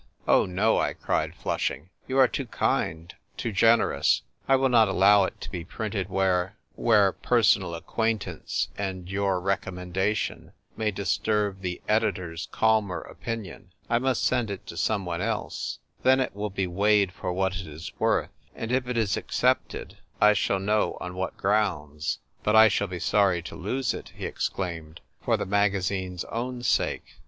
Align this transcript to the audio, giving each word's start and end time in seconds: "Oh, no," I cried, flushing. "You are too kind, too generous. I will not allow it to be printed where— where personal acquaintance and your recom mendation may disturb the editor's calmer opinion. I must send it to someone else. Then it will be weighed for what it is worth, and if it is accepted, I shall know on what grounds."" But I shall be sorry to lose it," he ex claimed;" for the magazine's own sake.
"Oh, 0.27 0.47
no," 0.47 0.79
I 0.79 0.93
cried, 0.93 1.35
flushing. 1.35 1.91
"You 2.07 2.17
are 2.17 2.27
too 2.27 2.47
kind, 2.47 3.13
too 3.37 3.51
generous. 3.51 4.23
I 4.47 4.55
will 4.55 4.67
not 4.69 4.87
allow 4.87 5.25
it 5.25 5.39
to 5.41 5.51
be 5.51 5.63
printed 5.63 6.09
where— 6.09 6.57
where 6.73 7.11
personal 7.11 7.75
acquaintance 7.75 8.69
and 8.75 9.07
your 9.11 9.39
recom 9.39 9.75
mendation 9.75 10.53
may 10.75 10.89
disturb 10.89 11.61
the 11.61 11.83
editor's 11.87 12.47
calmer 12.51 12.99
opinion. 13.01 13.73
I 13.91 13.99
must 13.99 14.23
send 14.23 14.49
it 14.49 14.65
to 14.65 14.75
someone 14.75 15.21
else. 15.21 15.77
Then 16.01 16.19
it 16.19 16.33
will 16.35 16.49
be 16.49 16.65
weighed 16.65 17.11
for 17.11 17.31
what 17.31 17.55
it 17.57 17.67
is 17.67 17.93
worth, 17.99 18.31
and 18.55 18.71
if 18.71 18.87
it 18.87 18.97
is 18.97 19.15
accepted, 19.15 19.99
I 20.19 20.33
shall 20.33 20.57
know 20.59 20.97
on 20.99 21.13
what 21.13 21.37
grounds."" 21.37 22.17
But 22.43 22.55
I 22.55 22.69
shall 22.69 22.87
be 22.87 22.97
sorry 22.97 23.43
to 23.43 23.55
lose 23.55 23.93
it," 23.93 24.13
he 24.15 24.25
ex 24.25 24.49
claimed;" 24.49 25.01
for 25.23 25.37
the 25.37 25.45
magazine's 25.45 26.23
own 26.23 26.63
sake. 26.63 27.03